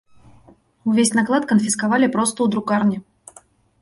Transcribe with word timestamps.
Увесь 0.91 1.13
наклад 1.19 1.43
канфіскавалі 1.53 2.07
проста 2.17 2.35
ў 2.43 2.47
друкарні. 2.57 2.97